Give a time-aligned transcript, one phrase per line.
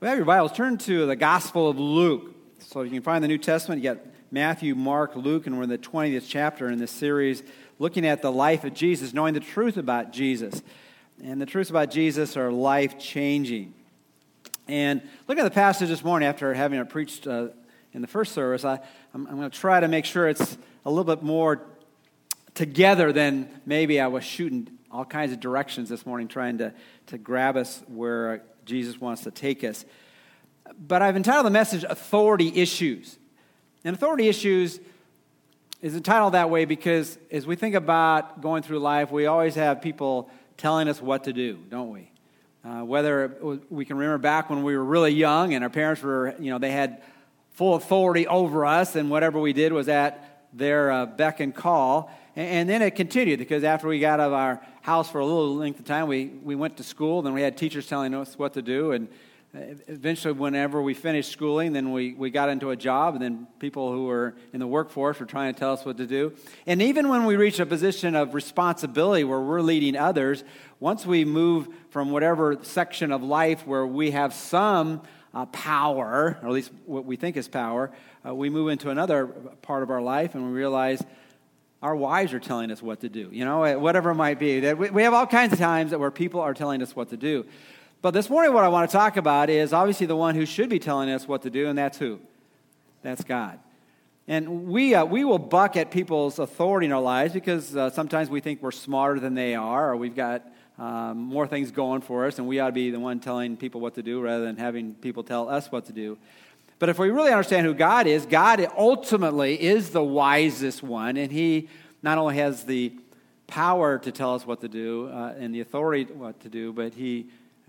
[0.00, 2.32] Well, have your Bibles, turn to the Gospel of Luke.
[2.60, 3.82] So you can find the New Testament.
[3.82, 7.42] You got Matthew, Mark, Luke, and we're in the 20th chapter in this series
[7.80, 10.62] looking at the life of Jesus, knowing the truth about Jesus.
[11.20, 13.74] And the truths about Jesus are life changing.
[14.68, 17.48] And looking at the passage this morning after having it preached uh,
[17.92, 18.78] in the first service, I,
[19.12, 21.66] I'm, I'm going to try to make sure it's a little bit more
[22.54, 26.72] together than maybe I was shooting all kinds of directions this morning, trying to,
[27.06, 29.84] to grab us where Jesus wants to take us.
[30.78, 33.18] But I've entitled the message Authority Issues.
[33.84, 34.80] And authority issues
[35.80, 39.80] is entitled that way because as we think about going through life, we always have
[39.80, 42.10] people telling us what to do, don't we?
[42.64, 46.34] Uh, whether we can remember back when we were really young and our parents were,
[46.38, 47.02] you know, they had
[47.52, 52.08] full authority over us, and whatever we did was at their uh, beck and call.
[52.38, 55.56] And, then it continued because after we got out of our house for a little
[55.56, 58.54] length of time, we, we went to school, then we had teachers telling us what
[58.54, 59.08] to do, and
[59.88, 63.90] eventually, whenever we finished schooling, then we, we got into a job, and then people
[63.90, 66.32] who were in the workforce were trying to tell us what to do.
[66.64, 70.44] And even when we reach a position of responsibility where we're leading others,
[70.78, 75.02] once we move from whatever section of life where we have some
[75.34, 77.90] uh, power, or at least what we think is power,
[78.24, 81.02] uh, we move into another part of our life and we realize
[81.82, 84.60] our wives are telling us what to do, you know, whatever it might be.
[84.72, 87.46] We have all kinds of times where people are telling us what to do.
[88.02, 90.68] But this morning, what I want to talk about is obviously the one who should
[90.68, 92.20] be telling us what to do, and that's who?
[93.02, 93.58] That's God.
[94.26, 98.28] And we, uh, we will buck at people's authority in our lives because uh, sometimes
[98.28, 100.46] we think we're smarter than they are, or we've got
[100.78, 103.80] um, more things going for us, and we ought to be the one telling people
[103.80, 106.18] what to do rather than having people tell us what to do.
[106.78, 111.32] But if we really understand who God is, God ultimately is the wisest one, and
[111.32, 111.68] He
[112.02, 112.92] not only has the
[113.48, 116.94] power to tell us what to do uh, and the authority what to do, but
[116.94, 117.26] He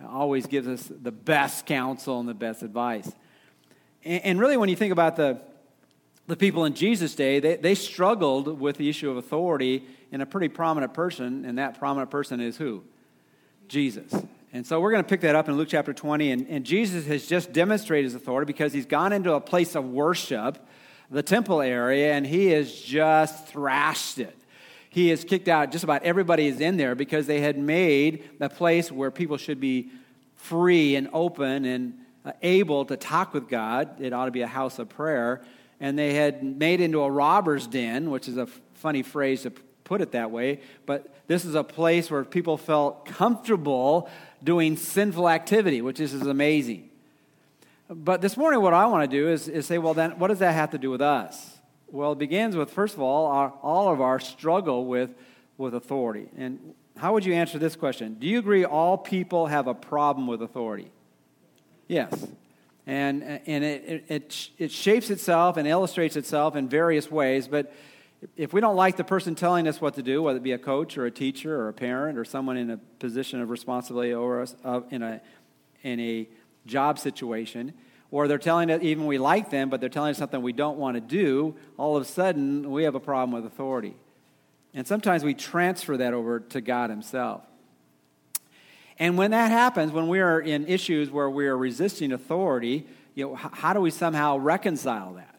[0.08, 3.12] always gives us the best counsel and the best advice.
[4.04, 5.42] And, and really, when you think about the,
[6.28, 10.26] the people in Jesus' day, they, they struggled with the issue of authority in a
[10.26, 12.84] pretty prominent person, and that prominent person is who?
[13.68, 14.14] Jesus.
[14.52, 16.32] And so we're going to pick that up in Luke chapter 20.
[16.32, 19.86] And, and, Jesus has just demonstrated his authority because he's gone into a place of
[19.86, 20.58] worship,
[21.12, 24.40] the temple area, and he has just thrashed it
[24.90, 28.50] he has kicked out just about everybody is in there because they had made a
[28.50, 29.92] place where people should be
[30.36, 31.94] free and open and
[32.26, 34.02] uh, able to talk with God.
[34.02, 35.42] It ought to be a house of prayer.
[35.80, 39.54] And they had made into a robber's den, which is a funny phrase to
[39.90, 40.62] put it that way.
[40.86, 44.08] But this is a place where people felt comfortable
[44.44, 46.90] doing sinful activity, which is, is amazing.
[47.90, 50.40] But this morning, what I want to do is, is say, well, then, what does
[50.40, 51.58] that have to do with us?
[51.88, 55.16] Well, it begins with, first of all, our, all of our struggle with,
[55.58, 56.30] with authority.
[56.38, 58.18] And how would you answer this question?
[58.20, 60.92] Do you agree all people have a problem with authority?
[61.88, 62.28] Yes.
[62.86, 67.74] And, and it, it, it shapes itself and illustrates itself in various ways, but
[68.36, 70.58] if we don't like the person telling us what to do, whether it be a
[70.58, 74.42] coach or a teacher or a parent or someone in a position of responsibility over
[74.42, 75.22] us uh, in, a,
[75.84, 76.28] in a
[76.66, 77.74] job situation,
[78.12, 80.78] or they're telling us even we like them, but they're telling us something we don't
[80.78, 83.96] want to do, all of a sudden we have a problem with authority.
[84.74, 87.44] And sometimes we transfer that over to God Himself.
[88.98, 93.28] And when that happens, when we are in issues where we are resisting authority, you
[93.28, 95.39] know, how do we somehow reconcile that?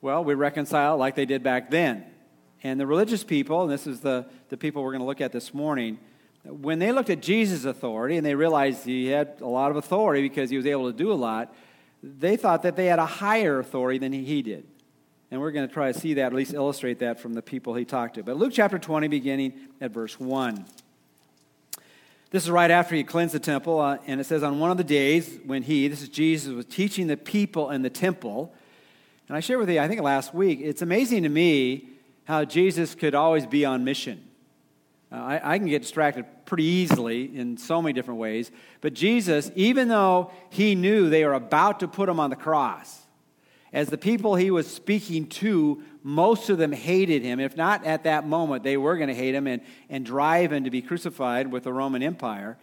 [0.00, 2.04] Well, we reconcile like they did back then.
[2.62, 5.32] And the religious people, and this is the, the people we're going to look at
[5.32, 5.98] this morning,
[6.44, 10.22] when they looked at Jesus' authority and they realized he had a lot of authority
[10.22, 11.54] because he was able to do a lot,
[12.02, 14.66] they thought that they had a higher authority than he did.
[15.30, 17.74] And we're going to try to see that, at least illustrate that from the people
[17.74, 18.22] he talked to.
[18.22, 20.64] But Luke chapter 20, beginning at verse 1.
[22.30, 24.76] This is right after he cleansed the temple, uh, and it says, On one of
[24.76, 28.54] the days when he, this is Jesus, was teaching the people in the temple,
[29.28, 31.90] and I shared with you, I think last week, it's amazing to me
[32.24, 34.24] how Jesus could always be on mission.
[35.12, 38.50] Uh, I, I, can get distracted pretty easily in so many different ways.
[38.82, 43.02] But Jesus, even though he knew they were about to put him on the cross,
[43.72, 47.40] as the people he was speaking to, most of them hated him.
[47.40, 50.64] If not at that moment, they were going to hate him and, and drive him
[50.64, 52.58] to be crucified with the Roman Empire,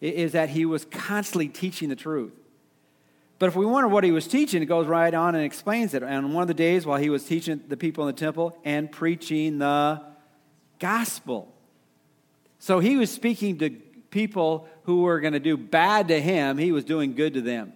[0.00, 2.32] is that he was constantly teaching the truth.
[3.40, 6.02] But if we wonder what he was teaching, it goes right on and explains it.
[6.02, 8.92] And one of the days while he was teaching the people in the temple and
[8.92, 10.02] preaching the
[10.78, 11.50] gospel.
[12.58, 13.70] So he was speaking to
[14.10, 17.72] people who were going to do bad to him, he was doing good to them.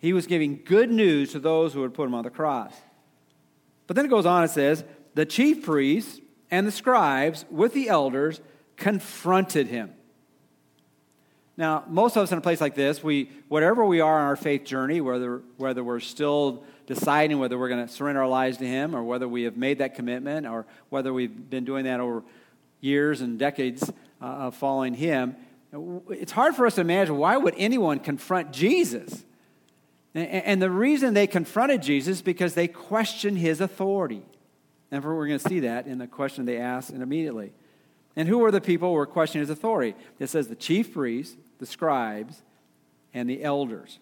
[0.00, 2.74] He was giving good news to those who would put him on the cross.
[3.86, 4.82] But then it goes on, it says,
[5.14, 8.40] the chief priests and the scribes with the elders
[8.76, 9.92] confronted him.
[11.56, 14.36] Now, most of us in a place like this, we, whatever we are on our
[14.36, 18.66] faith journey, whether, whether we're still deciding whether we're going to surrender our lives to
[18.66, 22.22] Him or whether we have made that commitment or whether we've been doing that over
[22.80, 23.90] years and decades
[24.20, 25.36] uh, of following Him,
[26.10, 29.24] it's hard for us to imagine why would anyone confront Jesus?
[30.14, 34.22] And, and the reason they confronted Jesus because they questioned His authority.
[34.90, 37.52] And we're going to see that in the question they asked and immediately.
[38.16, 39.94] And who were the people who were questioning his authority?
[40.18, 42.42] It says the chief priests, the scribes,
[43.14, 43.98] and the elders.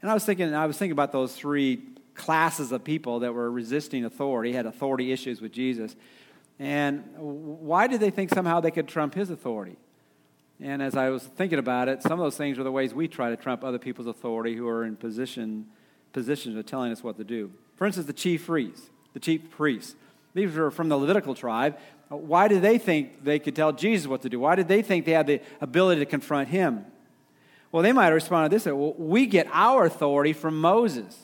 [0.00, 1.82] And I was thinking, I was thinking about those three
[2.14, 5.96] classes of people that were resisting authority, had authority issues with Jesus.
[6.58, 9.76] And why did they think somehow they could trump his authority?
[10.60, 13.08] And as I was thinking about it, some of those things are the ways we
[13.08, 15.66] try to trump other people's authority who are in position
[16.12, 17.50] positions of telling us what to do.
[17.76, 19.96] For instance, the chief priests, the chief priests.
[20.32, 21.76] These were from the Levitical tribe.
[22.08, 24.40] Why did they think they could tell Jesus what to do?
[24.40, 26.84] Why did they think they had the ability to confront him?
[27.72, 31.18] Well, they might have responded this way well, we get our authority from Moses.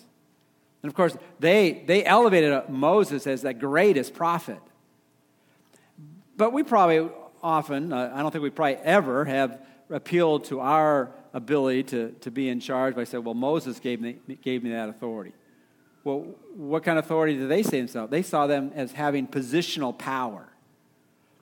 [0.82, 4.58] And of course, they, they elevated Moses as the greatest prophet.
[6.36, 7.08] But we probably
[7.42, 9.60] often, uh, I don't think we probably ever have
[9.90, 14.16] appealed to our ability to, to be in charge by saying, well, Moses gave me,
[14.42, 15.32] gave me that authority.
[16.02, 18.10] Well, what kind of authority did they see themselves?
[18.10, 20.49] They saw them as having positional power.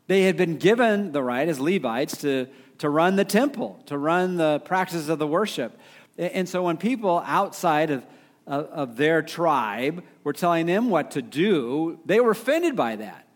[0.08, 4.37] They had been given the right as Levites to, to run the temple, to run
[4.37, 5.78] the practices of the worship.
[6.16, 8.05] And so when people outside of,
[8.46, 13.26] of, of their tribe were telling them what to do, they were offended by that.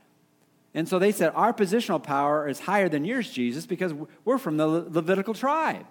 [0.74, 3.92] And so they said, Our positional power is higher than yours, Jesus, because
[4.24, 5.86] we're from the Levitical tribe.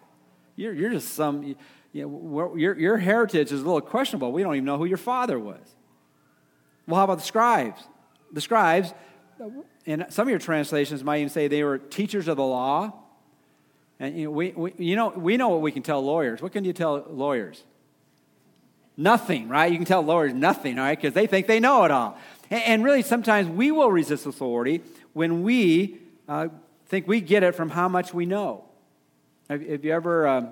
[0.55, 1.55] You're, you're just some,
[1.93, 4.31] you know, your, your heritage is a little questionable.
[4.31, 5.61] We don't even know who your father was.
[6.87, 7.81] Well, how about the scribes?
[8.33, 8.93] The scribes,
[9.85, 12.93] in some of your translations might even say they were teachers of the law.
[13.99, 16.41] And you know, we, we, you know, we know what we can tell lawyers.
[16.41, 17.63] What can you tell lawyers?
[18.97, 19.71] Nothing, right?
[19.71, 22.17] You can tell lawyers nothing, all right, because they think they know it all.
[22.49, 24.81] And, and, really, sometimes we will resist authority
[25.13, 25.97] when we
[26.27, 26.49] uh,
[26.87, 28.65] think we get it from how much we know.
[29.49, 30.49] Have, have you ever, um,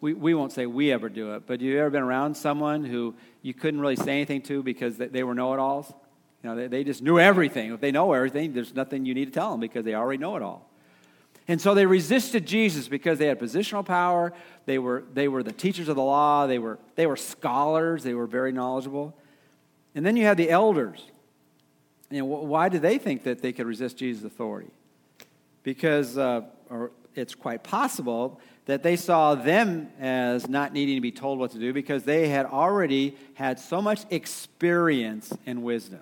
[0.00, 2.84] we, we won't say we ever do it, but have you ever been around someone
[2.84, 5.92] who you couldn't really say anything to because they were know it alls?
[6.42, 7.72] You know, they, they just knew everything.
[7.72, 10.36] If they know everything, there's nothing you need to tell them because they already know
[10.36, 10.70] it all.
[11.48, 14.32] And so they resisted Jesus because they had positional power.
[14.66, 16.46] They were, they were the teachers of the law.
[16.46, 18.04] They were, they were scholars.
[18.04, 19.16] They were very knowledgeable.
[19.94, 21.04] And then you had the elders.
[22.10, 24.70] You know, why did they think that they could resist Jesus' authority?
[25.62, 31.12] Because, uh, or it's quite possible that they saw them as not needing to be
[31.12, 36.00] told what to do because they had already had so much experience and wisdom.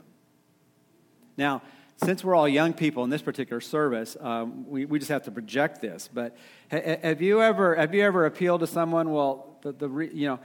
[1.39, 1.63] Now,
[2.05, 5.31] since we're all young people in this particular service, um, we, we just have to
[5.31, 6.11] project this.
[6.13, 6.37] But
[6.69, 9.11] have you ever, have you ever appealed to someone?
[9.11, 10.41] Well, the, the you know,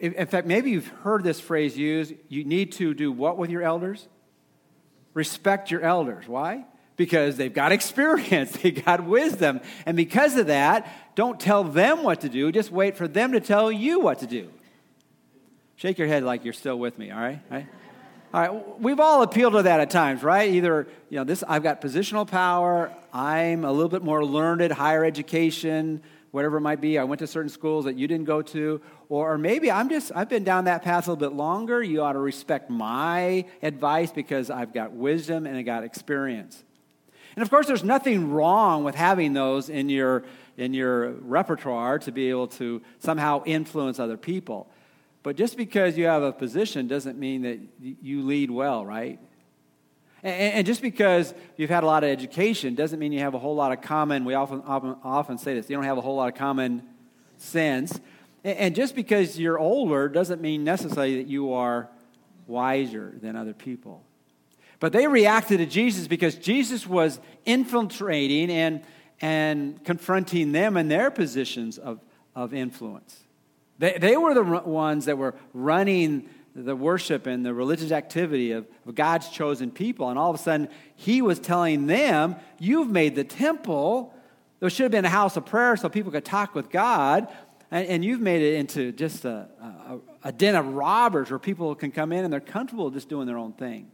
[0.00, 3.62] in fact, maybe you've heard this phrase used you need to do what with your
[3.62, 4.06] elders?
[5.14, 6.28] Respect your elders.
[6.28, 6.66] Why?
[6.96, 9.60] Because they've got experience, they got wisdom.
[9.86, 13.40] And because of that, don't tell them what to do, just wait for them to
[13.40, 14.50] tell you what to do.
[15.76, 17.40] Shake your head like you're still with me, all right?
[17.50, 17.66] All right?
[18.34, 20.50] All right, we've all appealed to that at times, right?
[20.50, 25.02] Either, you know, this I've got positional power, I'm a little bit more learned, higher
[25.02, 26.98] education, whatever it might be.
[26.98, 30.12] I went to certain schools that you didn't go to, or, or maybe I'm just
[30.14, 31.82] I've been down that path a little bit longer.
[31.82, 36.62] You ought to respect my advice because I've got wisdom and I got experience.
[37.34, 40.24] And of course, there's nothing wrong with having those in your
[40.58, 44.68] in your repertoire to be able to somehow influence other people.
[45.22, 49.18] But just because you have a position doesn't mean that you lead well, right?
[50.22, 53.54] And, just because you've had a lot of education doesn't mean you have a whole
[53.54, 56.32] lot of common, we often, often, often say this, you don't have a whole lot
[56.32, 56.82] of common
[57.36, 58.00] sense.
[58.42, 61.88] And just because you're older doesn't mean necessarily that you are
[62.46, 64.02] wiser than other people.
[64.80, 68.82] But they reacted to Jesus because Jesus was infiltrating and,
[69.20, 72.00] and confronting them in their positions of,
[72.34, 73.24] of influence.
[73.78, 78.66] They, they were the ones that were running the worship and the religious activity of,
[78.86, 80.08] of God's chosen people.
[80.10, 84.14] And all of a sudden, he was telling them, You've made the temple.
[84.60, 87.28] There should have been a house of prayer so people could talk with God.
[87.70, 91.74] And, and you've made it into just a, a, a den of robbers where people
[91.74, 93.90] can come in and they're comfortable just doing their own thing.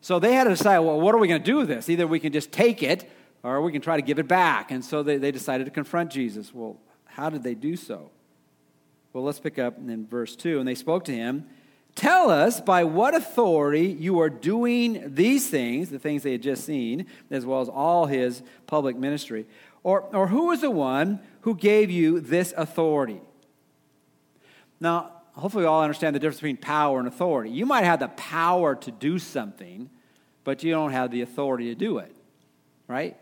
[0.00, 1.88] So they had to decide, well, what are we going to do with this?
[1.88, 3.10] Either we can just take it
[3.42, 4.70] or we can try to give it back.
[4.70, 6.54] And so they, they decided to confront Jesus.
[6.54, 8.10] Well, how did they do so?
[9.12, 10.58] Well, let's pick up in verse 2.
[10.58, 11.46] And they spoke to him,
[11.96, 16.64] Tell us by what authority you are doing these things, the things they had just
[16.64, 19.46] seen, as well as all his public ministry.
[19.82, 23.22] Or, or who is the one who gave you this authority?
[24.78, 27.50] Now, hopefully, we all understand the difference between power and authority.
[27.50, 29.88] You might have the power to do something,
[30.44, 32.14] but you don't have the authority to do it,
[32.88, 33.16] right?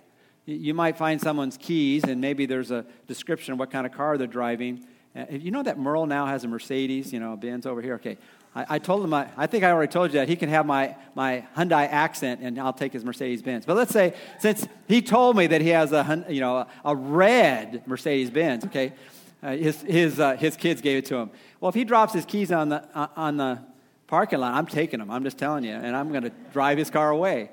[0.46, 4.18] You might find someone's keys, and maybe there's a description of what kind of car
[4.18, 4.84] they're driving.
[5.30, 7.94] You know that Merle now has a Mercedes, you know, Ben's over here?
[7.94, 8.18] Okay.
[8.54, 10.66] I, I told him, I, I think I already told you that he can have
[10.66, 13.64] my, my Hyundai accent and I'll take his Mercedes Benz.
[13.64, 17.86] But let's say, since he told me that he has a, you know, a red
[17.86, 18.92] Mercedes Benz, okay,
[19.40, 21.30] uh, his, his, uh, his kids gave it to him.
[21.60, 23.60] Well, if he drops his keys on the, uh, on the
[24.08, 25.12] parking lot, I'm taking them.
[25.12, 27.50] I'm just telling you, and I'm going to drive his car away.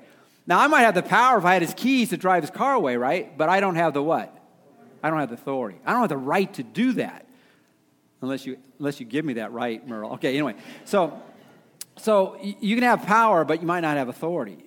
[0.48, 2.74] Now, I might have the power if I had his keys to drive his car
[2.74, 3.38] away, right?
[3.38, 4.36] But I don't have the what?
[5.00, 5.78] I don't have the authority.
[5.86, 7.26] I don't have the right to do that
[8.22, 10.12] unless you, unless you give me that right, Merle.
[10.14, 10.54] Okay, anyway.
[10.84, 11.20] So,
[11.98, 14.64] so you can have power, but you might not have authority.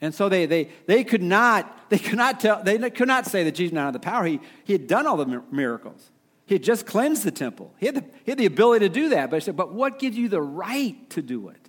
[0.00, 3.44] And so they, they, they could not, they could not tell, they could not say
[3.44, 4.24] that Jesus not have the power.
[4.24, 6.10] He, he had done all the miracles.
[6.46, 7.74] He had just cleansed the temple.
[7.78, 9.30] He had the, he had the ability to do that.
[9.30, 11.68] But he said, but what gives you the right to do it?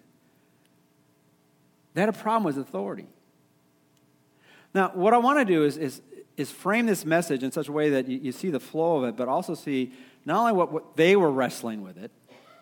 [1.94, 3.08] They had a problem with authority.
[4.74, 6.02] Now, what I want to do is, is,
[6.36, 9.06] is frame this message in such a way that you, you see the flow of
[9.06, 9.94] it, but also see
[10.28, 12.12] not only what, what they were wrestling with it,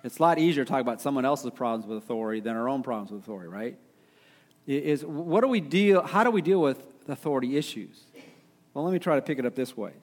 [0.04, 2.84] it's a lot easier to talk about someone else's problems with authority than our own
[2.84, 3.76] problems with authority, right?
[4.68, 8.04] Is what do we deal, how do we deal with authority issues?
[8.74, 9.94] Well, let me try to pick it up this way.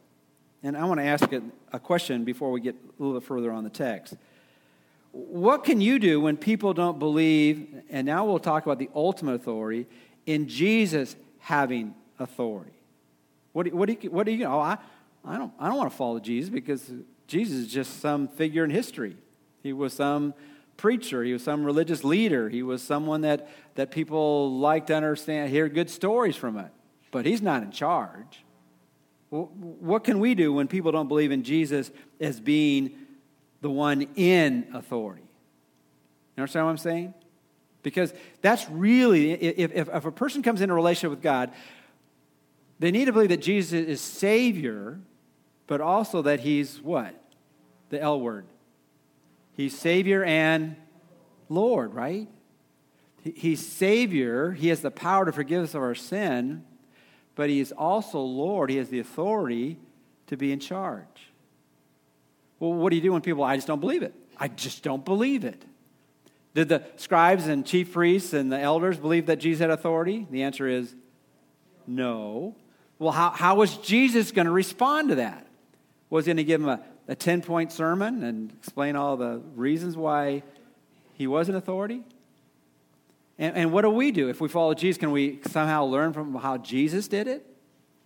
[0.65, 1.29] And I want to ask
[1.73, 4.15] a, question before we get a little bit further on the text.
[5.13, 9.35] What can you do when people don't believe, and now we'll talk about the ultimate
[9.35, 9.87] authority,
[10.27, 12.73] in Jesus having authority?
[13.53, 14.79] What do, what do you, what do you, oh, I,
[15.25, 16.91] I don't, I don't want to follow Jesus because
[17.33, 19.17] Jesus is just some figure in history.
[19.63, 20.35] He was some
[20.77, 25.49] preacher, he was some religious leader, he was someone that, that people like to understand,
[25.49, 26.71] hear good stories from it.
[27.11, 28.45] But he's not in charge.
[29.31, 32.91] what can we do when people don't believe in Jesus as being
[33.63, 35.23] the one in authority?
[36.37, 37.15] You understand what I'm saying?
[37.83, 38.13] Because
[38.43, 41.51] that's really, if, if, if a person comes into a relationship with God,
[42.79, 45.01] they need to believe that Jesus is Savior
[45.67, 47.19] but also that he's what?
[47.93, 48.47] The L word.
[49.55, 50.77] He's Savior and
[51.51, 52.27] Lord, right?
[53.23, 54.53] He's Savior.
[54.53, 56.65] He has the power to forgive us of our sin,
[57.35, 58.71] but He is also Lord.
[58.71, 59.77] He has the authority
[60.29, 61.05] to be in charge.
[62.59, 64.15] Well, what do you do when people, I just don't believe it?
[64.39, 65.63] I just don't believe it.
[66.55, 70.27] Did the scribes and chief priests and the elders believe that Jesus had authority?
[70.31, 70.95] The answer is
[71.87, 72.57] no.
[72.99, 75.47] Well, how, how was Jesus going to respond to that?
[76.09, 79.41] Was he going to give him a, a 10 point sermon and explain all the
[79.55, 80.43] reasons why
[81.15, 82.03] he was an authority?
[83.39, 84.29] And, and, what do we do?
[84.29, 87.45] If we follow Jesus, can we somehow learn from how Jesus did it?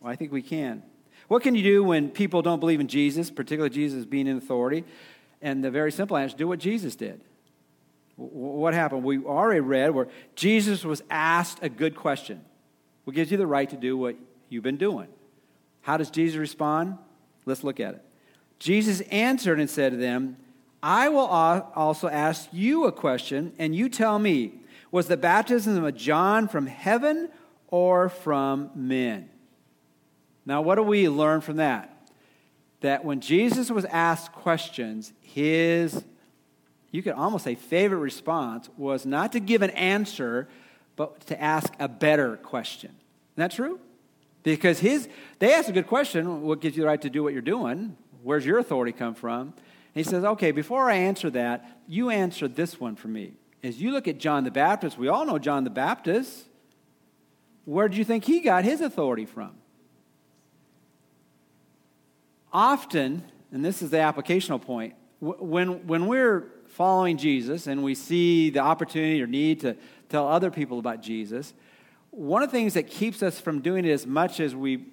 [0.00, 0.82] Well, I think we can.
[1.28, 4.84] What can you do when people don't believe in Jesus, particularly Jesus being in authority?
[5.42, 7.20] And the very simple answer do what Jesus did.
[8.16, 9.04] What happened?
[9.04, 12.42] We already read where Jesus was asked a good question.
[13.04, 14.16] What gives you the right to do what
[14.48, 15.08] you've been doing?
[15.82, 16.96] How does Jesus respond?
[17.44, 18.05] Let's look at it.
[18.58, 20.36] Jesus answered and said to them,
[20.82, 24.60] I will also ask you a question, and you tell me
[24.90, 27.28] was the baptism of John from heaven
[27.68, 29.28] or from men?
[30.46, 32.08] Now, what do we learn from that?
[32.80, 36.04] That when Jesus was asked questions, his,
[36.92, 40.48] you could almost say, favorite response was not to give an answer,
[40.94, 42.90] but to ask a better question.
[42.90, 43.80] Isn't that true?
[44.44, 45.08] Because his,
[45.40, 47.96] they asked a good question what gives you the right to do what you're doing?
[48.26, 49.40] Where's your authority come from?
[49.40, 49.54] And
[49.94, 53.34] he says, okay, before I answer that, you answer this one for me.
[53.62, 56.46] As you look at John the Baptist, we all know John the Baptist.
[57.66, 59.52] Where do you think he got his authority from?
[62.52, 68.50] Often, and this is the applicational point, when, when we're following Jesus and we see
[68.50, 69.76] the opportunity or need to
[70.08, 71.54] tell other people about Jesus,
[72.10, 74.84] one of the things that keeps us from doing it as much as we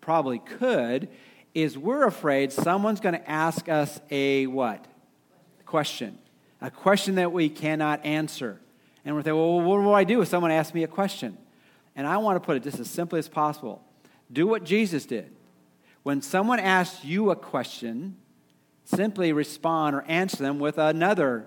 [0.00, 1.08] probably could
[1.54, 4.84] is we're afraid someone's going to ask us a what?
[5.66, 6.18] Question.
[6.60, 8.60] A question that we cannot answer.
[9.04, 11.36] And we're thinking, well, what do I do if someone asks me a question?
[11.96, 13.82] And I want to put it just as simply as possible.
[14.32, 15.30] Do what Jesus did.
[16.02, 18.16] When someone asks you a question,
[18.84, 21.46] simply respond or answer them with another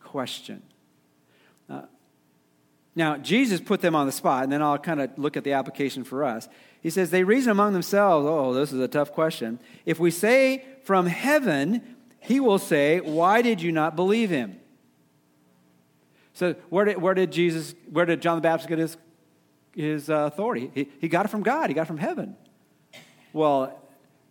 [0.00, 0.62] question.
[2.94, 5.52] Now, Jesus put them on the spot, and then I'll kind of look at the
[5.52, 6.48] application for us.
[6.82, 9.58] He says, They reason among themselves, oh, this is a tough question.
[9.86, 11.82] If we say from heaven,
[12.20, 14.60] he will say, Why did you not believe him?
[16.34, 18.96] So, where did, where did Jesus, where did John the Baptist get his,
[19.74, 20.70] his uh, authority?
[20.74, 22.36] He, he got it from God, he got it from heaven.
[23.32, 23.78] Well,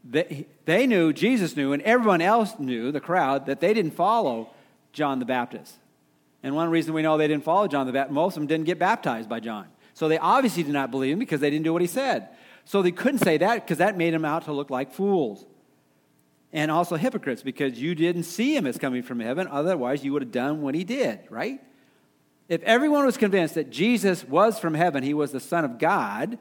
[0.03, 4.49] they, they knew, Jesus knew, and everyone else knew, the crowd, that they didn't follow
[4.93, 5.75] John the Baptist.
[6.43, 8.65] And one reason we know they didn't follow John the Baptist, most of them didn't
[8.65, 9.67] get baptized by John.
[9.93, 12.29] So they obviously did not believe him because they didn't do what he said.
[12.65, 15.45] So they couldn't say that because that made them out to look like fools.
[16.53, 19.47] And also hypocrites because you didn't see him as coming from heaven.
[19.49, 21.61] Otherwise, you would have done what he did, right?
[22.49, 26.37] If everyone was convinced that Jesus was from heaven, he was the Son of God,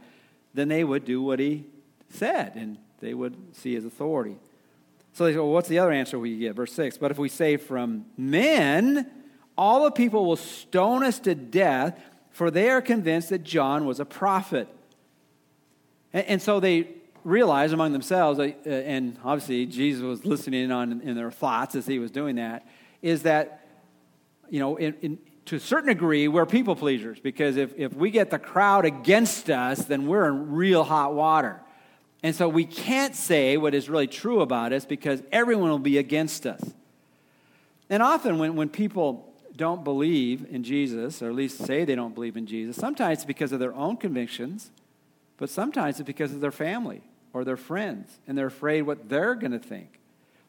[0.55, 1.67] then they would do what he
[2.09, 4.37] said and they would see his authority.
[5.13, 6.55] So they say, well, what's the other answer we get?
[6.55, 9.11] Verse 6 But if we say from men,
[9.61, 12.01] all the people will stone us to death,
[12.31, 14.67] for they are convinced that John was a prophet.
[16.15, 16.89] And, and so they
[17.25, 21.99] realize among themselves, uh, and obviously Jesus was listening on in their thoughts as he
[21.99, 22.67] was doing that,
[23.03, 23.67] is that,
[24.49, 28.11] you know, in, in, to a certain degree, we're people pleasers because if, if we
[28.11, 31.61] get the crowd against us, then we're in real hot water.
[32.23, 35.99] And so we can't say what is really true about us because everyone will be
[35.99, 36.63] against us.
[37.91, 39.30] And often, when, when people
[39.61, 43.25] don't believe in Jesus, or at least say they don't believe in Jesus, sometimes it's
[43.27, 44.71] because of their own convictions,
[45.37, 47.03] but sometimes it's because of their family
[47.35, 50.01] or their friends, and they're afraid what they're going to think.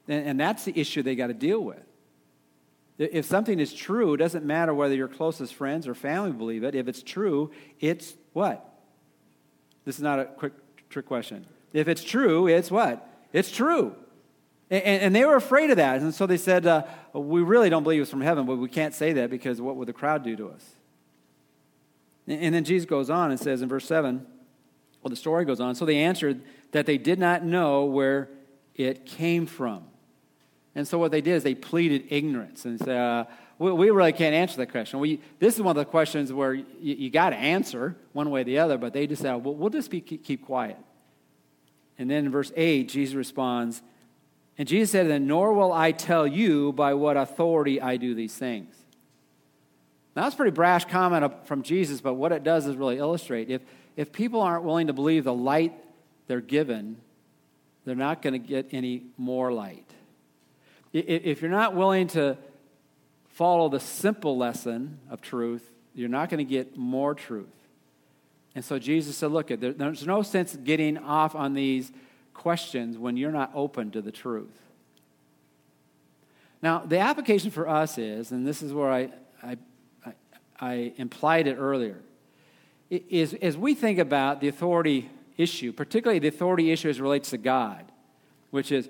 [0.08, 1.84] And, and that's the issue they got to deal with.
[2.98, 6.74] If something is true, it doesn't matter whether your closest friends or family believe it.
[6.74, 7.52] If it's true,
[7.82, 8.66] it's what?
[9.84, 10.54] This is not a quick
[10.90, 11.46] trick question.
[11.74, 13.06] If it's true, it's what?
[13.34, 13.94] It's true.
[14.72, 16.02] And, and they were afraid of that.
[16.02, 18.96] And so they said, uh, We really don't believe it's from heaven, but we can't
[18.96, 20.66] say that because what would the crowd do to us?
[22.26, 24.26] And, and then Jesus goes on and says in verse 7,
[25.02, 25.76] well, the story goes on.
[25.76, 28.30] So they answered that they did not know where
[28.76, 29.84] it came from.
[30.76, 33.26] And so what they did is they pleaded ignorance and said, uh,
[33.58, 35.00] we, we, really can't answer that question.
[35.00, 38.42] We, this is one of the questions where you, you got to answer one way
[38.42, 40.78] or the other, but they said, well, we'll just be, keep quiet.
[41.98, 43.82] And then in verse 8, Jesus responds,
[44.58, 48.36] and Jesus said, then, nor will I tell you by what authority I do these
[48.36, 48.76] things.
[50.16, 53.50] Now, that's a pretty brash comment from Jesus, but what it does is really illustrate.
[53.50, 53.62] If,
[53.96, 55.74] if people aren't willing to believe the light
[56.28, 56.98] they're given,
[57.86, 59.86] they're not going to get any more light.
[60.94, 62.38] If you're not willing to
[63.30, 65.64] follow the simple lesson of truth,
[65.96, 67.48] you're not going to get more truth.
[68.54, 71.92] And so Jesus said, Look, there's no sense getting off on these
[72.42, 74.60] questions when you're not open to the truth.
[76.64, 79.10] Now, the application for us is, and this is where I,
[79.44, 79.58] I,
[80.60, 82.00] I, implied it earlier,
[82.90, 87.38] is as we think about the authority issue, particularly the authority issue as relates to
[87.38, 87.92] God,
[88.50, 88.90] which is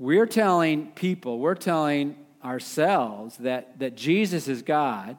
[0.00, 5.16] we're telling people, we're telling ourselves that, that Jesus is God,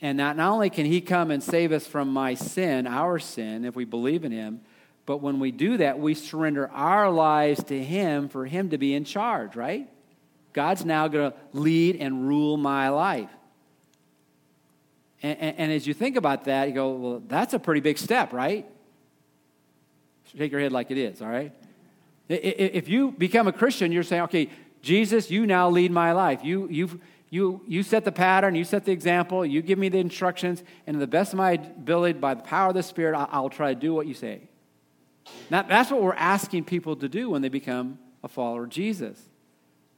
[0.00, 3.64] and that not only can He come and save us from my sin, our sin,
[3.64, 4.60] if we believe in Him,
[5.06, 8.94] but when we do that, we surrender our lives to Him for Him to be
[8.94, 9.88] in charge, right?
[10.52, 13.30] God's now going to lead and rule my life.
[15.22, 17.98] And, and, and, as you think about that, you go, well, that's a pretty big
[17.98, 18.66] step, right?
[20.36, 21.52] Shake your head like it is, all right?
[22.28, 24.50] If you become a Christian, you're saying, okay,
[24.82, 26.44] Jesus, you now lead my life.
[26.44, 27.00] You, you
[27.34, 30.94] you, you set the pattern, you set the example, you give me the instructions, and
[30.94, 33.74] to the best of my ability, by the power of the Spirit, I'll, I'll try
[33.74, 34.42] to do what you say.
[35.50, 39.20] Now, that's what we're asking people to do when they become a follower of Jesus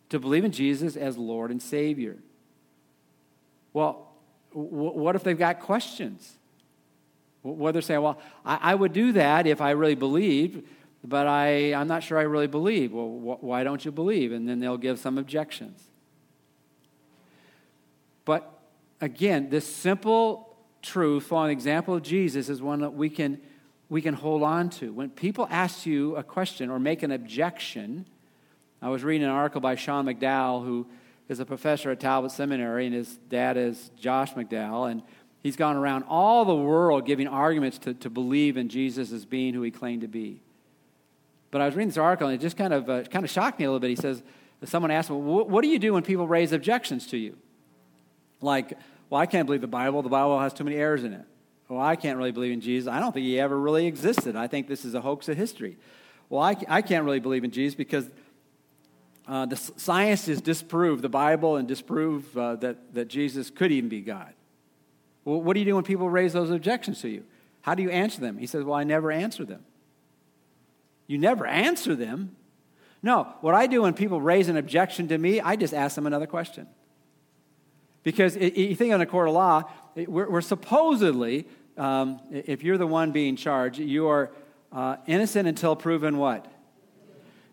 [0.08, 2.16] to believe in Jesus as Lord and Savior.
[3.72, 4.08] Well,
[4.52, 6.36] w- what if they've got questions?
[7.42, 10.64] What they're saying, well, I, I would do that if I really believed,
[11.04, 12.92] but I, I'm not sure I really believe.
[12.92, 14.32] Well, wh- why don't you believe?
[14.32, 15.82] And then they'll give some objections.
[18.24, 18.50] But
[19.00, 23.40] again, this simple truth, following example of Jesus, is one that we can,
[23.88, 24.92] we can hold on to.
[24.92, 28.06] When people ask you a question or make an objection,
[28.82, 30.86] I was reading an article by Sean McDowell, who
[31.28, 35.02] is a professor at Talbot Seminary, and his dad is Josh McDowell, and
[35.42, 39.54] he's gone around all the world giving arguments to, to believe in Jesus as being
[39.54, 40.40] who he claimed to be.
[41.50, 43.58] But I was reading this article, and it just kind of, uh, kind of shocked
[43.58, 43.90] me a little bit.
[43.90, 44.22] He says,
[44.64, 47.36] someone asked him, well, what do you do when people raise objections to you?
[48.40, 48.72] Like,
[49.08, 50.02] well, I can't believe the Bible.
[50.02, 51.24] The Bible has too many errors in it.
[51.68, 52.88] Well, I can't really believe in Jesus.
[52.88, 54.36] I don't think he ever really existed.
[54.36, 55.76] I think this is a hoax of history.
[56.28, 58.08] Well, I, I can't really believe in Jesus because
[59.26, 63.88] uh, the science has disproved the Bible and disproved uh, that, that Jesus could even
[63.88, 64.32] be God.
[65.24, 67.24] Well, what do you do when people raise those objections to you?
[67.62, 68.38] How do you answer them?
[68.38, 69.64] He says, Well, I never answer them.
[71.08, 72.36] You never answer them?
[73.02, 76.06] No, what I do when people raise an objection to me, I just ask them
[76.06, 76.68] another question.
[78.04, 79.64] Because it, you think on a court of law,
[79.96, 81.46] we're, we're, supposedly,
[81.78, 84.30] um, if you're the one being charged, you are
[84.72, 86.46] uh, innocent until proven what?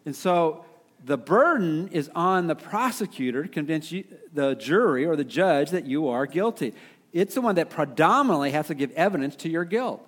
[0.06, 0.66] And so
[1.04, 4.04] the burden is on the prosecutor to convince you,
[4.34, 6.74] the jury or the judge that you are guilty.
[7.12, 10.06] It's the one that predominantly has to give evidence to your guilt.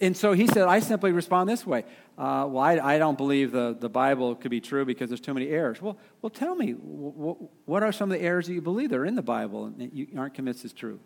[0.00, 1.84] And so he said, I simply respond this way.
[2.18, 5.34] Uh, well, I, I, don't believe the, the Bible could be true because there's too
[5.34, 5.80] many errors.
[5.80, 9.04] Well, well tell me, what are some of the errors that you believe that are
[9.04, 11.00] in the Bible and you aren't convinced is true?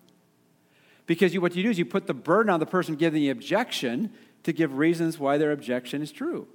[1.09, 3.31] Because you, what you do is you put the burden on the person giving the
[3.31, 6.47] objection to give reasons why their objection is true.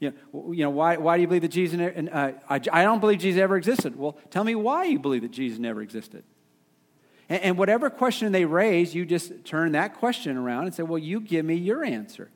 [0.00, 2.98] You know, you know why, why do you believe that Jesus, uh, I, I don't
[2.98, 3.94] believe Jesus ever existed.
[3.94, 6.24] Well, tell me why you believe that Jesus never existed.
[7.28, 10.98] And, and whatever question they raise, you just turn that question around and say, well,
[10.98, 12.30] you give me your answer.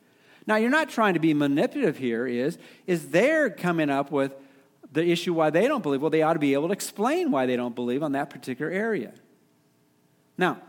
[0.45, 4.33] Now, you're not trying to be manipulative here, is, is they're coming up with
[4.91, 6.01] the issue why they don't believe.
[6.01, 8.71] Well, they ought to be able to explain why they don't believe on that particular
[8.71, 9.13] area.
[10.37, 10.61] Now,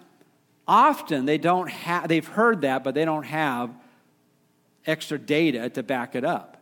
[0.66, 3.70] often they don't have, they've heard that, but they don't have
[4.86, 6.56] extra data to back it up.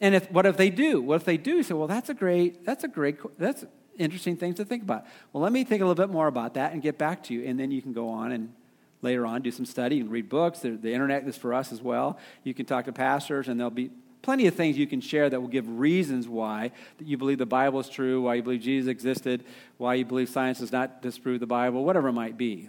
[0.00, 1.00] And if, what if they do?
[1.00, 1.62] What if they do?
[1.62, 3.64] say, well, that's a great, that's a great, that's
[3.98, 5.04] interesting things to think about.
[5.32, 7.44] Well, let me think a little bit more about that and get back to you,
[7.44, 8.52] and then you can go on and
[9.00, 10.60] later on do some study and read books.
[10.60, 12.18] The, the internet is for us as well.
[12.44, 13.90] You can talk to pastors, and there'll be
[14.22, 17.46] plenty of things you can share that will give reasons why that you believe the
[17.46, 19.44] Bible is true, why you believe Jesus existed,
[19.78, 22.68] why you believe science does not disprove the Bible, whatever it might be.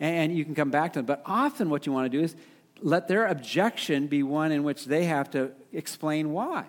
[0.00, 1.06] And you can come back to them.
[1.06, 2.36] But often what you want to do is
[2.80, 6.66] let their objection be one in which they have to explain why.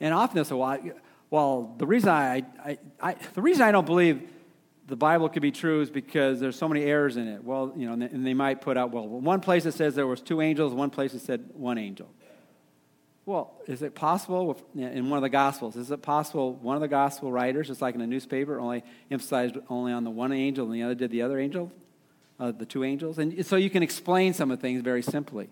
[0.00, 0.78] And often they'll say, well,
[1.30, 4.28] well the, reason I, I, I, the reason I don't believe
[4.86, 7.44] the Bible could be true is because there's so many errors in it.
[7.44, 10.20] Well, you know, and they might put out, well, one place it says there was
[10.20, 12.10] two angels, one place it said one angel.
[13.28, 15.76] Well, is it possible in one of the Gospels?
[15.76, 19.56] Is it possible one of the Gospel writers, just like in a newspaper, only emphasized
[19.68, 21.70] only on the one angel and the other did the other angel?
[22.40, 23.18] uh, the two angels.
[23.18, 25.48] And so you can explain some of things very simply.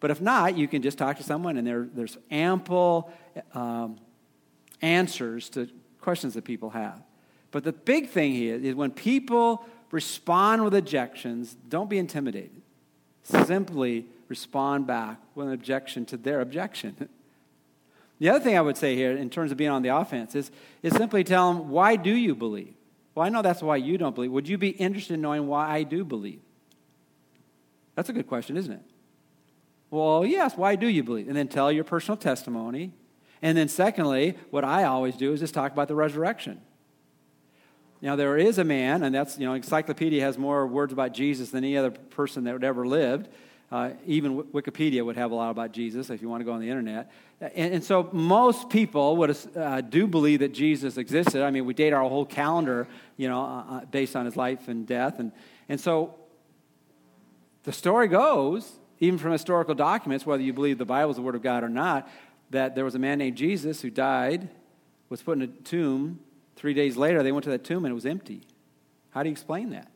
[0.00, 3.12] But if not, you can just talk to someone, and there, there's ample
[3.54, 3.98] um,
[4.80, 5.68] answers to
[6.00, 7.02] questions that people have.
[7.50, 12.62] But the big thing here is when people respond with objections, don't be intimidated.
[13.22, 17.08] Simply respond back with an objection to their objection.
[18.18, 20.50] The other thing I would say here, in terms of being on the offense, is,
[20.82, 22.74] is simply tell them, why do you believe?
[23.14, 24.32] Well, I know that's why you don't believe.
[24.32, 26.40] Would you be interested in knowing why I do believe?
[27.94, 28.82] That's a good question, isn't it?
[29.90, 31.28] Well, yes, why do you believe?
[31.28, 32.92] And then tell your personal testimony.
[33.40, 36.60] And then, secondly, what I always do is just talk about the resurrection.
[38.00, 41.50] Now, there is a man, and that's, you know, Encyclopedia has more words about Jesus
[41.50, 43.28] than any other person that ever lived.
[43.70, 46.60] Uh, even Wikipedia would have a lot about Jesus if you want to go on
[46.60, 47.10] the internet.
[47.40, 51.42] And, and so most people would uh, do believe that Jesus existed.
[51.42, 54.68] I mean, we date our whole calendar, you know, uh, uh, based on his life
[54.68, 55.18] and death.
[55.18, 55.32] And,
[55.68, 56.14] and so
[57.64, 61.34] the story goes, even from historical documents, whether you believe the Bible is the Word
[61.34, 62.08] of God or not,
[62.50, 64.48] that there was a man named Jesus who died,
[65.10, 66.20] was put in a tomb.
[66.56, 68.40] Three days later, they went to that tomb and it was empty.
[69.10, 69.90] How do you explain that?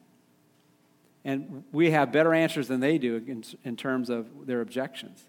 [1.25, 5.25] And we have better answers than they do in, in terms of their objections.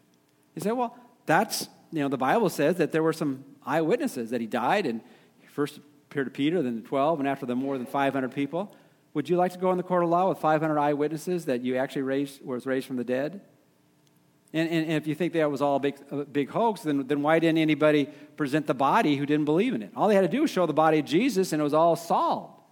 [0.56, 4.41] You say, well, that's, you know, the Bible says that there were some eyewitnesses that
[4.41, 5.01] he died and
[5.41, 5.79] he first
[6.10, 8.75] appeared to Peter, then the 12, and after the more than 500 people.
[9.13, 11.77] Would you like to go in the court of law with 500 eyewitnesses that you
[11.77, 13.41] actually raised, was raised from the dead?
[14.53, 17.08] And, and, and, if you think that was all a big, a big hoax, then,
[17.08, 19.91] then why didn't anybody present the body who didn't believe in it?
[19.95, 21.95] All they had to do was show the body of Jesus, and it was all
[21.95, 22.62] solved.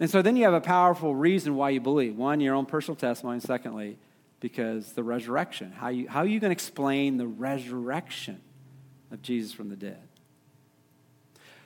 [0.00, 2.16] And so then you have a powerful reason why you believe.
[2.16, 3.40] One, your own personal testimony.
[3.40, 3.98] Secondly,
[4.40, 5.72] because the resurrection.
[5.72, 8.40] How, you, how are you going to explain the resurrection
[9.10, 10.02] of Jesus from the dead?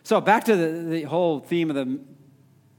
[0.04, 2.00] So back to the, the whole theme of the,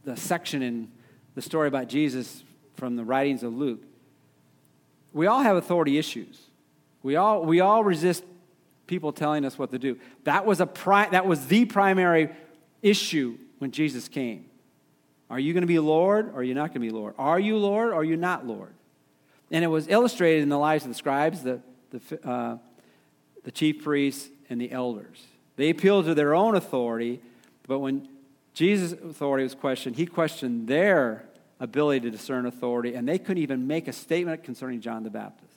[0.04, 0.92] the section in
[1.36, 2.44] the story about Jesus
[2.76, 3.84] from the writings of Luke.
[5.14, 6.40] We all have authority issues.
[7.04, 8.24] We all, we all resist
[8.88, 9.98] people telling us what to do.
[10.24, 12.30] That was, a pri- that was the primary
[12.82, 14.46] issue when Jesus came.
[15.34, 17.16] Are you going to be Lord or are you not going to be Lord?
[17.18, 18.72] Are you Lord or are you not Lord?
[19.50, 22.58] And it was illustrated in the lives of the scribes, the, the, uh,
[23.44, 25.26] the chief priests, and the elders.
[25.56, 27.20] They appealed to their own authority,
[27.68, 28.08] but when
[28.54, 31.26] Jesus' authority was questioned, he questioned their
[31.60, 35.52] ability to discern authority, and they couldn't even make a statement concerning John the Baptist.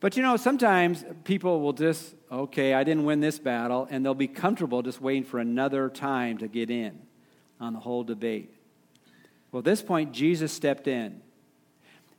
[0.00, 4.12] But you know, sometimes people will just, okay, I didn't win this battle, and they'll
[4.12, 7.00] be comfortable just waiting for another time to get in
[7.64, 8.54] on the whole debate.
[9.50, 11.20] Well, at this point, Jesus stepped in.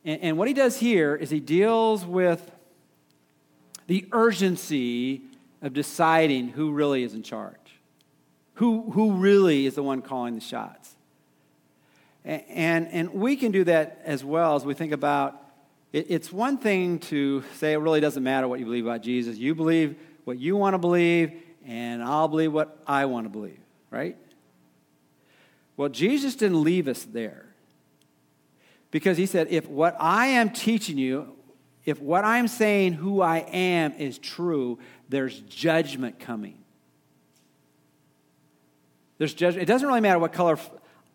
[0.03, 2.51] And, and what he does here is he deals with
[3.87, 5.21] the urgency
[5.61, 7.79] of deciding who really is in charge,
[8.55, 10.95] who, who really is the one calling the shots.
[12.23, 15.39] And, and, we can do that as well as we think about
[15.93, 19.37] it, it's one thing to say it really doesn't matter what you believe about Jesus.
[19.37, 21.33] You believe what you want to believe,
[21.67, 23.59] and I'll believe what I want to believe,
[23.91, 24.17] right?
[25.77, 27.45] Well, Jesus didn't leave us there.
[28.91, 31.35] Because he said, if what I am teaching you,
[31.83, 36.57] if what I'm saying, who I am, is true, there's judgment coming.
[39.17, 39.63] There's judgment.
[39.63, 40.57] It doesn't really matter what color,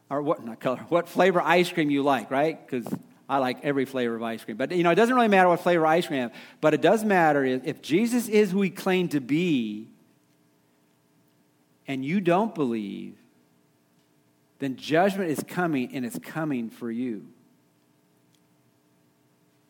[0.09, 2.59] or what, not color, what flavor ice cream you like, right?
[2.65, 2.87] Because
[3.29, 4.57] I like every flavor of ice cream.
[4.57, 7.45] But, you know, it doesn't really matter what flavor ice cream, but it does matter
[7.45, 9.89] if Jesus is who he claimed to be
[11.87, 13.17] and you don't believe,
[14.61, 17.27] then judgment is coming and it's coming for you.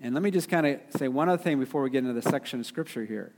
[0.02, 2.22] And let me just kind of say one other thing before we get into the
[2.22, 3.32] section of scripture here.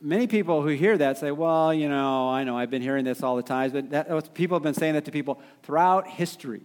[0.00, 3.22] Many people who hear that say, well, you know, I know I've been hearing this
[3.22, 6.62] all the time, but that, people have been saying that to people throughout history.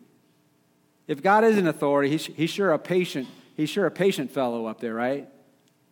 [1.07, 4.65] If God is an authority, he's, he's sure a patient, he's sure a patient fellow
[4.65, 5.27] up there, right?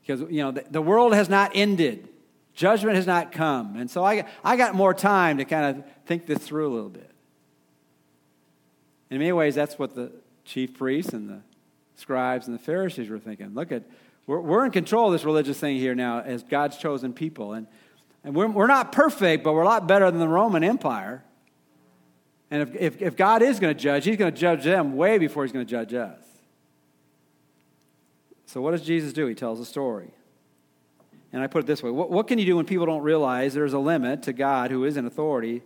[0.02, 2.08] Because, you know, the, the world has not ended.
[2.54, 3.76] Judgment has not come.
[3.76, 6.90] And so I, I got more time to kind of think this through a little
[6.90, 7.13] bit.
[9.14, 10.12] In many ways, that's what the
[10.44, 11.42] chief priests and the
[11.96, 13.54] scribes and the Pharisees were thinking.
[13.54, 13.84] Look at,
[14.26, 17.54] we're, we're in control of this religious thing here now as God's chosen people.
[17.54, 17.68] And,
[18.24, 21.24] and we're, we're not perfect, but we're a lot better than the Roman Empire.
[22.50, 25.20] And if, if, if God is going to judge, he's going to judge them way
[25.20, 26.20] before he's going to judge us.
[28.48, 29.28] So, what does Jesus do?
[29.28, 30.10] He tells a story.
[31.32, 33.54] And I put it this way what, what can you do when people don't realize
[33.54, 35.62] there's a limit to God, who is an authority,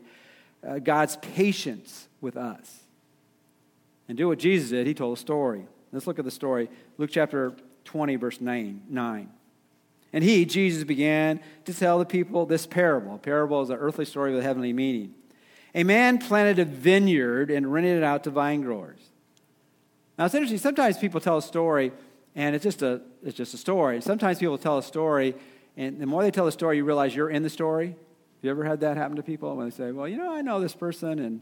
[0.67, 2.83] uh, God's patience with us?
[4.07, 4.87] And do what Jesus did.
[4.87, 5.67] He told a story.
[5.91, 6.69] Let's look at the story.
[6.97, 7.53] Luke chapter
[7.85, 8.83] 20, verse 9.
[8.89, 9.29] 9.
[10.13, 13.15] And he, Jesus, began to tell the people this parable.
[13.15, 15.13] A parable is an earthly story with a heavenly meaning.
[15.75, 18.99] A man planted a vineyard and rented it out to vine growers.
[20.17, 20.57] Now it's interesting.
[20.57, 21.91] Sometimes people tell a story,
[22.35, 24.01] and it's just a it's just a story.
[24.01, 25.35] Sometimes people tell a story,
[25.75, 27.89] and the more they tell a story, you realize you're in the story.
[27.89, 27.95] Have
[28.41, 30.59] you ever had that happen to people when they say, "Well, you know, I know
[30.59, 31.41] this person, and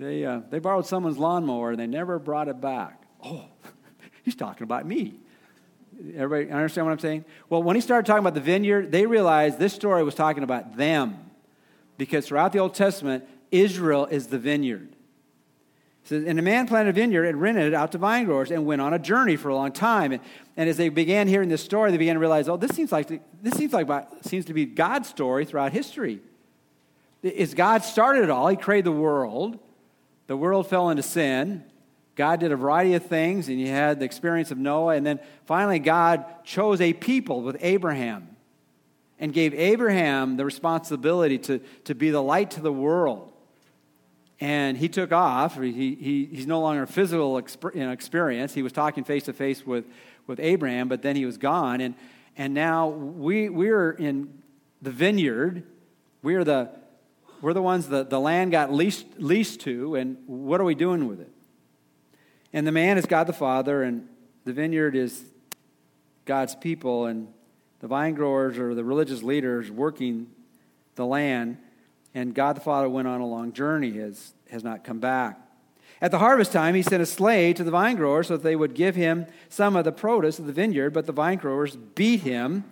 [0.00, 3.44] they uh, they borrowed someone's lawnmower and they never brought it back." Oh,
[4.22, 5.20] he's talking about me.
[6.16, 7.24] Everybody understand what I'm saying?
[7.48, 10.76] Well, when he started talking about the vineyard, they realized this story was talking about
[10.76, 11.30] them.
[11.98, 14.96] Because throughout the Old Testament, Israel is the vineyard.
[16.04, 18.64] says, and a man planted a vineyard and rented it out to vine growers and
[18.64, 20.12] went on a journey for a long time.
[20.12, 20.22] And,
[20.56, 23.08] and as they began hearing this story, they began to realize, oh, this seems like
[23.42, 23.86] this seems like
[24.22, 26.20] seems to be God's story throughout history.
[27.22, 28.48] Is God started it all?
[28.48, 29.58] He created the world.
[30.30, 31.64] The world fell into sin.
[32.14, 35.18] God did a variety of things, and you had the experience of Noah, and then
[35.44, 38.36] finally God chose a people with Abraham
[39.18, 43.26] and gave Abraham the responsibility to, to be the light to the world
[44.42, 45.60] and he took off.
[45.60, 47.38] He, he, he's no longer a physical
[47.74, 48.54] you know, experience.
[48.54, 49.84] He was talking face to face with
[50.26, 51.80] with Abraham, but then he was gone.
[51.80, 51.94] And,
[52.36, 54.42] and now we, we're in
[54.80, 55.64] the vineyard.
[56.22, 56.70] We're the,
[57.40, 61.08] we're the ones that the land got leased, leased to, and what are we doing
[61.08, 61.30] with it?
[62.52, 64.08] And the man is God the Father, and
[64.44, 65.24] the vineyard is
[66.24, 67.28] God's people, and
[67.80, 70.28] the vine growers the religious leaders working
[70.96, 71.56] the land.
[72.14, 75.40] And God the Father went on a long journey, has, has not come back.
[76.02, 78.56] At the harvest time, he sent a slave to the vine growers so that they
[78.56, 82.20] would give him some of the produce of the vineyard, but the vine growers beat
[82.20, 82.64] him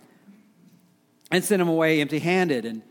[1.31, 2.65] and sent him away empty handed.
[2.65, 2.81] And,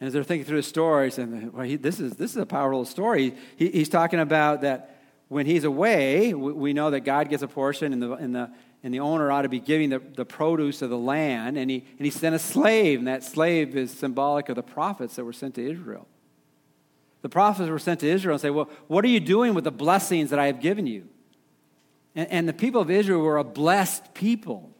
[0.00, 2.46] and, as they're thinking through the story, and well, he, this, is, this is a
[2.46, 3.34] powerful story.
[3.56, 4.96] He, he's talking about that
[5.28, 8.50] when he's away, we, we know that God gets a portion, and the, and the,
[8.82, 11.58] and the owner ought to be giving the, the produce of the land.
[11.58, 15.16] And he, and he sent a slave, and that slave is symbolic of the prophets
[15.16, 16.08] that were sent to Israel.
[17.22, 19.70] The prophets were sent to Israel and say, Well, what are you doing with the
[19.70, 21.06] blessings that I have given you?
[22.14, 24.70] And, and the people of Israel were a blessed people.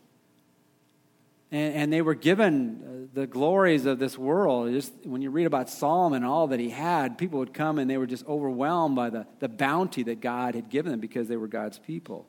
[1.52, 4.70] And, and they were given uh, the glories of this world.
[4.72, 7.90] Just when you read about Solomon and all that he had, people would come and
[7.90, 11.36] they were just overwhelmed by the, the bounty that God had given them because they
[11.36, 12.26] were God's people.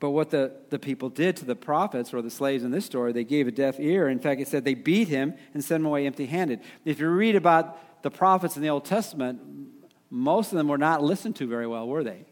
[0.00, 3.12] But what the, the people did to the prophets or the slaves in this story,
[3.12, 4.08] they gave a deaf ear.
[4.08, 6.60] In fact, it said they beat him and sent him away empty handed.
[6.84, 9.40] If you read about the prophets in the Old Testament,
[10.10, 12.26] most of them were not listened to very well, were they?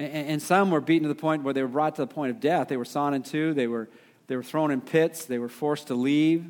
[0.00, 2.30] And, and some were beaten to the point where they were brought to the point
[2.30, 2.68] of death.
[2.68, 3.88] They were sawn in two, they were,
[4.28, 6.44] they were thrown in pits, they were forced to leave.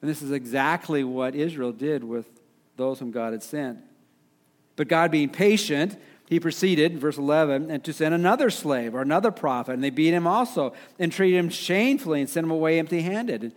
[0.00, 2.28] And this is exactly what Israel did with
[2.76, 3.78] those whom God had sent.
[4.76, 9.30] But God, being patient, he proceeded, verse 11, and to send another slave or another
[9.30, 13.02] prophet, and they beat him also and treated him shamefully and sent him away empty
[13.02, 13.52] handed.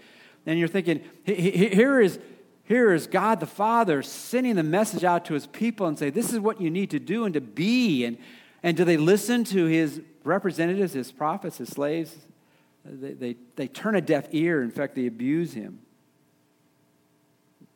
[0.46, 2.20] And you're thinking, here is,
[2.64, 6.32] here is God the Father sending the message out to his people and say, This
[6.32, 8.06] is what you need to do and to be.
[8.06, 8.18] And,
[8.64, 12.16] And do they listen to his representatives, his prophets, his slaves?
[12.84, 14.62] They, they, they turn a deaf ear.
[14.62, 15.80] In fact, they abuse him.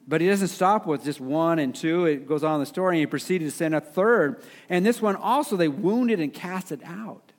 [0.07, 2.05] But he doesn't stop with just one and two.
[2.05, 4.43] It goes on in the story, and he proceeded to send a third.
[4.69, 7.31] And this one also they wounded and cast it out.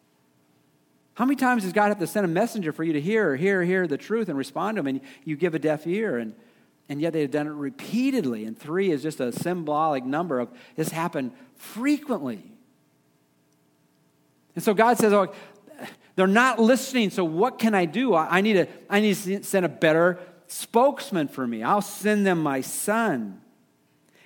[1.14, 3.62] How many times does God have to send a messenger for you to hear, hear,
[3.62, 4.86] hear the truth and respond to him?
[4.86, 6.16] And you give a deaf ear.
[6.16, 6.34] And,
[6.88, 8.44] and yet they've done it repeatedly.
[8.44, 12.51] And three is just a symbolic number of this happened frequently.
[14.54, 15.32] And so God says, Oh,
[16.14, 18.14] they're not listening, so what can I do?
[18.14, 21.62] I, need, to, I need to send a better spokesman for me.
[21.62, 23.40] I'll send them my son.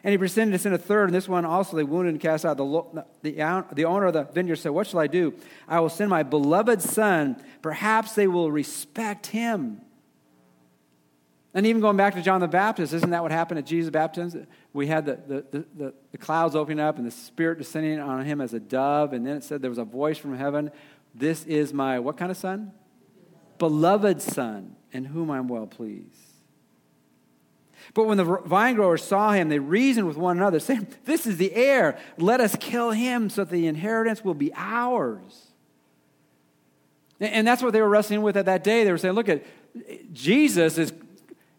[0.03, 2.45] And he proceeded to send a third, and this one also they wounded and cast
[2.45, 2.57] out.
[2.57, 5.35] The, the, the owner of the vineyard said, What shall I do?
[5.69, 7.43] I will send my beloved son.
[7.63, 9.81] Perhaps they will respect him.
[11.57, 14.47] And even going back to John the Baptist, isn't that what happened at Jesus' baptism?
[14.75, 18.43] We had the, the, the, the, clouds opening up and the Spirit descending on him
[18.43, 19.15] as a dove.
[19.15, 20.71] And then it said there was a voice from heaven
[21.15, 22.73] This is my what kind of son?
[23.59, 26.05] Beloved son, in whom I'm well pleased.
[27.95, 31.39] But when the vine growers saw him, they reasoned with one another, saying, This is
[31.39, 31.99] the heir.
[32.19, 35.47] Let us kill him so that the inheritance will be ours.
[37.19, 38.85] And that's what they were wrestling with at that day.
[38.85, 39.43] They were saying, Look at
[40.13, 40.93] Jesus is,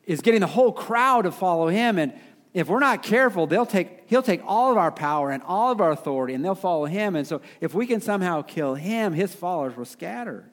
[0.08, 2.00] is getting the whole crowd to follow him.
[2.00, 2.14] And
[2.54, 5.82] if we're not careful, they'll take, he'll take all of our power and all of
[5.82, 7.16] our authority and they'll follow him.
[7.16, 10.50] And so if we can somehow kill him, his followers will scatter.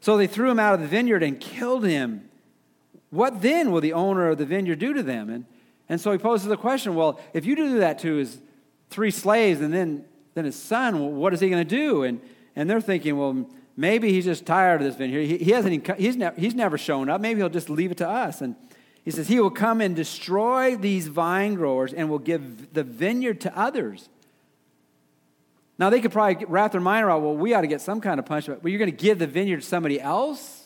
[0.00, 2.28] So they threw him out of the vineyard and killed him.
[3.10, 5.30] What then will the owner of the vineyard do to them?
[5.30, 5.44] And,
[5.88, 8.40] and so he poses the question well, if you do that to his
[8.88, 10.04] three slaves and then,
[10.34, 12.02] then his son, what is he going to do?
[12.02, 12.20] And,
[12.56, 15.24] and they're thinking, well, maybe he's just tired of this vineyard.
[15.26, 17.20] He, he hasn't even, he's, ne- he's never shown up.
[17.20, 18.40] Maybe he'll just leave it to us.
[18.40, 18.56] And
[19.04, 23.40] he says, He will come and destroy these vine growers and will give the vineyard
[23.42, 24.08] to others.
[25.78, 28.20] Now, they could probably wrap their mind around, well, we ought to get some kind
[28.20, 28.62] of punishment.
[28.62, 30.60] But you're going to give the vineyard to somebody else?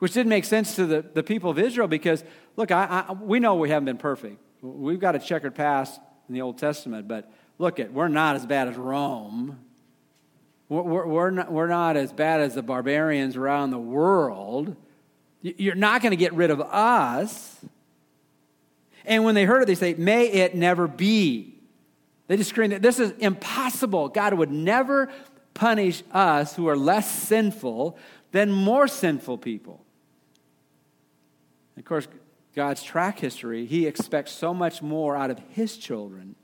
[0.00, 2.24] which didn't make sense to the, the people of Israel because,
[2.56, 4.38] look, I, I, we know we haven't been perfect.
[4.62, 8.46] We've got a checkered past in the Old Testament, but look, at we're not as
[8.46, 9.60] bad as Rome.
[10.70, 14.76] We're, we're, not, we're not as bad as the barbarians around the world.
[15.42, 17.58] You're not going to get rid of us.
[19.04, 21.58] And when they heard it, they say, May it never be.
[22.28, 24.08] They just screamed, that this is impossible.
[24.08, 25.10] God would never
[25.54, 27.98] punish us who are less sinful
[28.30, 29.84] than more sinful people.
[31.76, 32.06] Of course,
[32.54, 36.36] God's track history, He expects so much more out of His children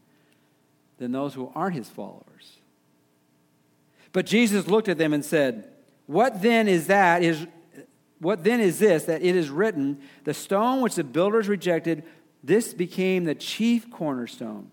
[0.99, 2.57] than those who aren't His followers.
[4.17, 5.69] But Jesus looked at them and said,
[6.07, 7.23] What then is that?
[7.23, 7.47] Is
[8.19, 12.03] what then is this that it is written, the stone which the builders rejected,
[12.43, 14.71] this became the chief cornerstone.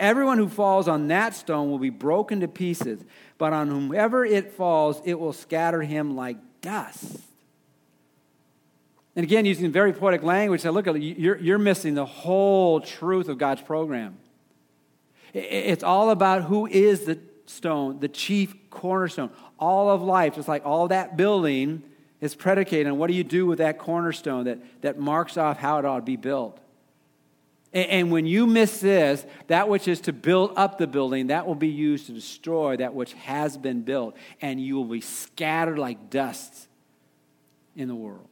[0.00, 3.04] Everyone who falls on that stone will be broken to pieces,
[3.36, 7.18] but on whomever it falls, it will scatter him like dust.
[9.14, 13.28] And again, using very poetic language, I look, at you're, you're missing the whole truth
[13.28, 14.16] of God's program.
[15.34, 19.30] It's all about who is the stone, the chief cornerstone.
[19.58, 21.82] All of life, just like all that building,
[22.20, 25.78] is predicated on what do you do with that cornerstone that, that marks off how
[25.78, 26.58] it ought to be built.
[27.72, 31.46] And, and when you miss this, that which is to build up the building, that
[31.46, 34.16] will be used to destroy that which has been built.
[34.40, 36.68] And you will be scattered like dust
[37.74, 38.28] in the world.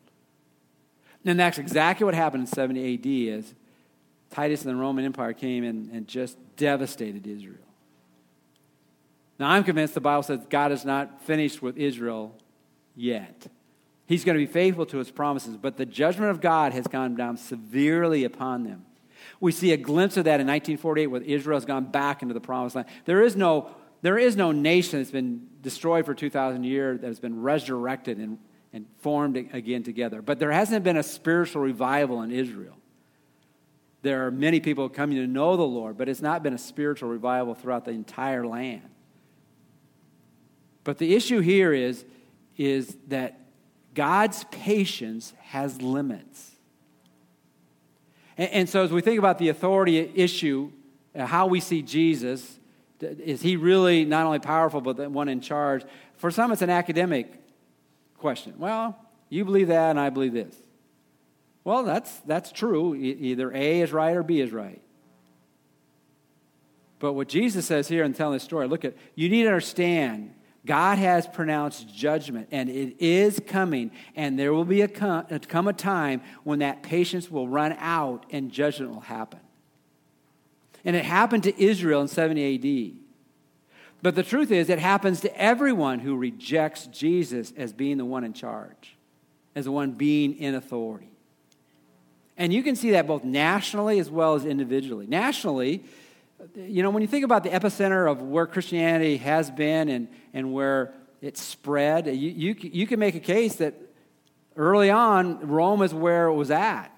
[1.25, 3.55] And that's exactly what happened in 70 AD as
[4.31, 7.64] Titus and the Roman Empire came in and just devastated Israel.
[9.39, 12.37] Now, I'm convinced the Bible says God is not finished with Israel
[12.95, 13.47] yet.
[14.07, 17.17] He's going to be faithful to his promises, but the judgment of God has gone
[17.17, 18.85] down severely upon them.
[19.41, 22.41] We see a glimpse of that in 1948 where Israel has gone back into the
[22.41, 22.89] promised land.
[23.07, 27.21] There is no, there is no nation that's been destroyed for 2,000 years that has
[27.21, 28.39] been resurrected and
[28.75, 30.21] and formed again together.
[30.21, 32.77] But there hasn't been a spiritual revival in Israel.
[34.03, 37.09] There are many people coming to know the Lord, but it's not been a spiritual
[37.09, 38.91] revival throughout the entire land.
[40.85, 42.05] But the issue here is,
[42.57, 43.41] is that
[43.95, 46.53] God's patience has limits.
[48.37, 50.71] And, and so, as we think about the authority issue,
[51.15, 52.59] uh, how we see Jesus,
[53.01, 55.85] is he really not only powerful, but the one in charge?
[56.17, 57.33] For some, it's an academic
[58.19, 58.55] question.
[58.59, 58.97] Well,
[59.29, 60.55] you believe that, and I believe this.
[61.65, 62.95] Well, that's, that's true.
[62.95, 64.81] Either A is right or B is right.
[66.99, 70.35] But what Jesus says here in telling this story, look at, you need to understand
[70.67, 75.69] God has pronounced judgment, and it is coming, and there will be a come, come
[75.69, 79.41] a time when that patience will run out and judgment will happen.
[80.85, 82.97] And it happened to Israel in 70 AD.
[84.03, 88.25] But the truth is, it happens to everyone who rejects Jesus as being the one
[88.25, 88.97] in charge,
[89.55, 91.11] as the one being in authority.
[92.37, 95.07] And you can see that both nationally as well as individually.
[95.07, 95.85] Nationally,
[96.57, 100.53] you know, when you think about the epicenter of where Christianity has been and, and
[100.53, 103.75] where it spread, you, you, you can make a case that
[104.57, 106.91] early on, Rome is where it was at.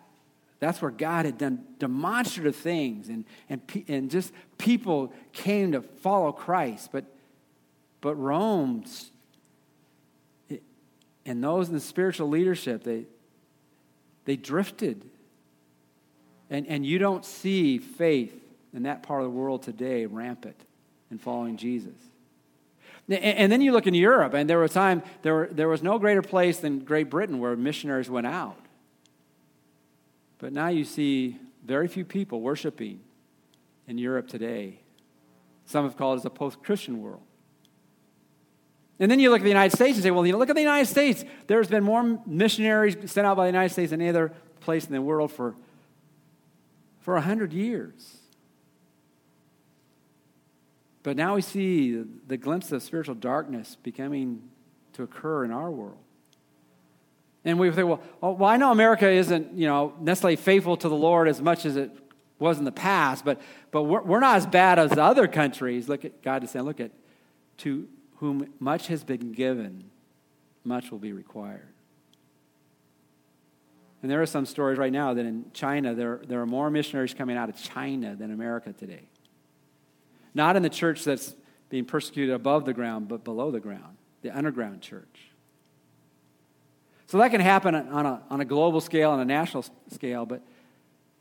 [0.59, 6.32] That's where God had done demonstrative things, and, and, and just people came to follow
[6.32, 6.89] Christ.
[6.91, 7.05] But,
[8.01, 8.84] but Rome
[11.26, 13.05] and those in the spiritual leadership, they,
[14.24, 15.05] they drifted.
[16.49, 18.34] And, and you don't see faith
[18.72, 20.57] in that part of the world today rampant
[21.11, 21.95] in following Jesus.
[23.09, 26.22] And then you look in Europe, and there was time there, there was no greater
[26.22, 28.59] place than Great Britain where missionaries went out.
[30.38, 33.00] But now you see very few people worshiping
[33.86, 34.80] in Europe today.
[35.66, 37.22] Some have called it a post Christian world.
[38.98, 40.57] And then you look at the United States and say, well, you know, look at
[40.57, 41.24] the United States.
[41.46, 44.92] There's been more missionaries sent out by the United States than any other place in
[44.92, 45.54] the world for,
[47.00, 48.18] for 100 years.
[51.07, 54.42] But now we see the glimpse of spiritual darkness becoming
[54.94, 56.00] to occur in our world.
[57.44, 60.88] And we think, well, oh, well, I know America isn't, you know, necessarily faithful to
[60.88, 61.92] the Lord as much as it
[62.40, 63.40] was in the past, but,
[63.70, 65.88] but we're, we're not as bad as other countries.
[65.88, 66.90] Look at God is saying, look at,
[67.59, 67.86] to
[68.16, 69.84] whom much has been given,
[70.64, 71.68] much will be required.
[74.02, 77.14] And there are some stories right now that in China, there, there are more missionaries
[77.14, 79.02] coming out of China than America today.
[80.37, 81.34] Not in the church that's
[81.70, 85.30] being persecuted above the ground, but below the ground, the underground church.
[87.07, 90.43] So that can happen on a, on a global scale, on a national scale, but,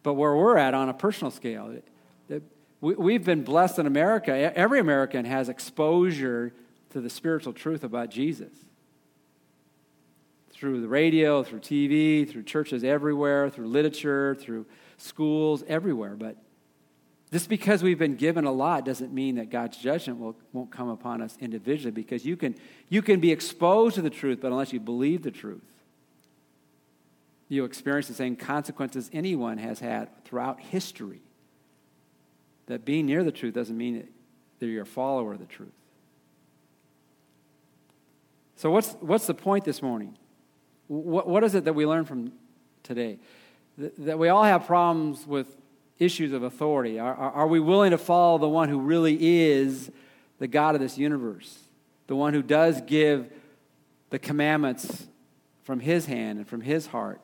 [0.03, 1.87] but where we're at on a personal scale, it,
[2.27, 2.43] it,
[2.81, 4.33] we, we've been blessed in America.
[4.33, 6.51] Every American has exposure
[6.89, 8.51] to the spiritual truth about Jesus
[10.51, 14.65] through the radio, through TV, through churches everywhere, through literature, through
[14.97, 16.17] schools, everywhere.
[16.17, 16.35] But
[17.35, 20.87] just because we've been given a lot doesn't mean that God's judgment will, won't come
[20.87, 22.55] upon us individually because you can,
[22.87, 25.65] you can be exposed to the truth, but unless you believe the truth,
[27.49, 31.19] you experience the same consequences anyone has had throughout history.
[32.67, 34.07] That being near the truth doesn't mean
[34.59, 35.73] that you're a follower of the truth.
[38.55, 40.17] So, what's, what's the point this morning?
[40.87, 42.31] What, what is it that we learn from
[42.81, 43.19] today?
[43.77, 45.53] That we all have problems with
[45.99, 46.99] issues of authority?
[46.99, 49.91] Are, are, we willing to follow the one who really is
[50.39, 51.59] the God of this universe?
[52.07, 53.31] The one who does give
[54.09, 55.07] the commandments
[55.63, 57.21] from his hand and from his heart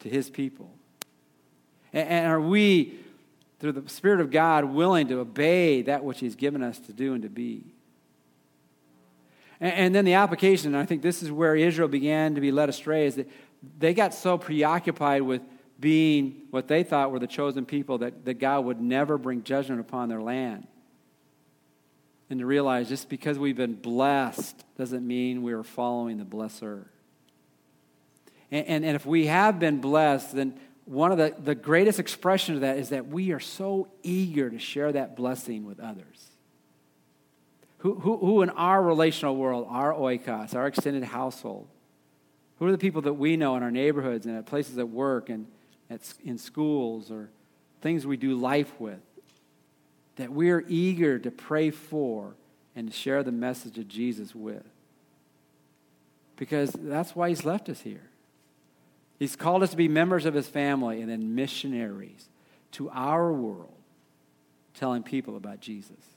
[0.00, 0.70] to his people?
[1.92, 2.98] And, and are we,
[3.60, 7.14] through the Spirit of God, willing to obey that which he's given us to do
[7.14, 7.64] and to be?
[9.60, 12.68] And, and then the application, I think this is where Israel began to be led
[12.68, 13.28] astray, is that
[13.78, 15.42] they got so preoccupied with
[15.84, 19.82] being what they thought were the chosen people, that, that God would never bring judgment
[19.82, 20.66] upon their land.
[22.30, 26.86] And to realize just because we've been blessed doesn't mean we are following the blesser.
[28.50, 32.56] And, and, and if we have been blessed, then one of the, the greatest expressions
[32.56, 36.30] of that is that we are so eager to share that blessing with others.
[37.80, 41.68] Who, who, who in our relational world, our oikos, our extended household,
[42.58, 45.28] who are the people that we know in our neighborhoods and at places at work
[45.28, 45.46] and
[45.90, 47.28] at, in schools or
[47.80, 49.00] things we do life with,
[50.16, 52.34] that we're eager to pray for
[52.76, 54.64] and to share the message of Jesus with.
[56.36, 58.08] Because that's why he's left us here.
[59.18, 62.28] He's called us to be members of his family and then missionaries
[62.72, 63.72] to our world,
[64.74, 66.13] telling people about Jesus.